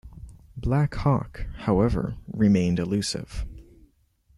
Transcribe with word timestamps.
Black 0.57 0.95
Hawk, 0.95 1.45
however, 1.57 2.15
remained 2.27 2.79
elusive. 2.79 3.45